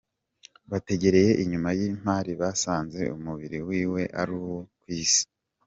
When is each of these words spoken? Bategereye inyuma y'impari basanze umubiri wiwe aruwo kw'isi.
Bategereye 0.71 1.31
inyuma 1.43 1.69
y'impari 1.79 2.31
basanze 2.41 3.01
umubiri 3.15 3.57
wiwe 3.67 4.01
aruwo 4.21 4.57
kw'isi. 4.79 5.23